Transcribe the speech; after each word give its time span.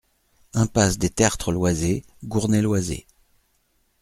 Impasse 0.55 0.97
des 0.97 1.11
Tertres 1.11 1.51
Loizé, 1.51 2.03
Gournay-Loizé 2.25 3.05